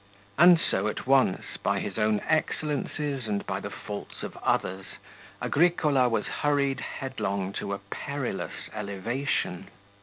[0.35, 4.97] And so at once, by his own excellences and by the faults of others,
[5.39, 9.67] Agricola was hurried headlong to a perilous elevation.